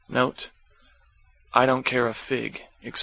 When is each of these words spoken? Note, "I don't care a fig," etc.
Note, 0.09 0.49
"I 1.53 1.67
don't 1.67 1.83
care 1.83 2.07
a 2.07 2.15
fig," 2.15 2.63
etc. 2.83 2.99